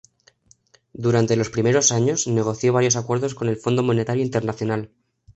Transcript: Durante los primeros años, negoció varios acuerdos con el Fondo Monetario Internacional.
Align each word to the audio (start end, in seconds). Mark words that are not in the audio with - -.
Durante 0.93 1.35
los 1.35 1.51
primeros 1.51 1.91
años, 1.91 2.25
negoció 2.25 2.73
varios 2.73 2.95
acuerdos 2.95 3.35
con 3.35 3.47
el 3.49 3.57
Fondo 3.57 3.83
Monetario 3.83 4.23
Internacional. 4.23 4.89